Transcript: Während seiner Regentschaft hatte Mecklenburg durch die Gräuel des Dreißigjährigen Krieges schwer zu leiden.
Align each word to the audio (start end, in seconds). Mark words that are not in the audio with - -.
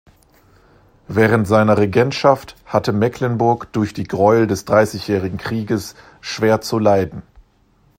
Während 1.07 1.47
seiner 1.47 1.77
Regentschaft 1.77 2.55
hatte 2.65 2.91
Mecklenburg 2.91 3.71
durch 3.71 3.93
die 3.93 4.05
Gräuel 4.05 4.47
des 4.47 4.65
Dreißigjährigen 4.65 5.37
Krieges 5.37 5.93
schwer 6.21 6.59
zu 6.61 6.79
leiden. 6.79 7.21